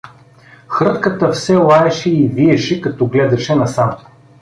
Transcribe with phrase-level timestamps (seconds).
[0.67, 3.97] Хрътката все лаеше и виеше, като гледаше насам.